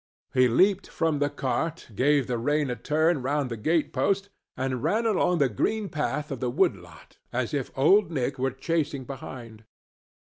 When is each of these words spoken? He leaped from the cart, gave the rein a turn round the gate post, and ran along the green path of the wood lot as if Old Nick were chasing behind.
He 0.33 0.47
leaped 0.47 0.87
from 0.87 1.19
the 1.19 1.29
cart, 1.29 1.91
gave 1.93 2.25
the 2.25 2.39
rein 2.39 2.71
a 2.71 2.75
turn 2.75 3.21
round 3.21 3.51
the 3.51 3.55
gate 3.55 3.93
post, 3.93 4.29
and 4.57 4.81
ran 4.81 5.05
along 5.05 5.37
the 5.37 5.47
green 5.47 5.89
path 5.89 6.31
of 6.31 6.39
the 6.39 6.49
wood 6.49 6.75
lot 6.75 7.19
as 7.31 7.53
if 7.53 7.69
Old 7.77 8.09
Nick 8.09 8.39
were 8.39 8.49
chasing 8.49 9.03
behind. 9.05 9.63